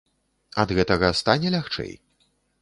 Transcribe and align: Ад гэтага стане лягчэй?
Ад 0.63 0.73
гэтага 0.79 1.11
стане 1.19 1.53
лягчэй? 1.57 1.93